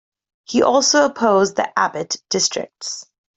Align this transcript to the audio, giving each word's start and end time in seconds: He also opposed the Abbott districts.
He 0.45 0.63
also 0.63 1.05
opposed 1.05 1.57
the 1.57 1.77
Abbott 1.77 2.23
districts. 2.31 3.05